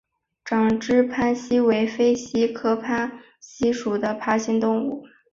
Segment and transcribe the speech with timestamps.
[0.43, 5.03] 长肢攀蜥为飞蜥科攀蜥属的爬行动物。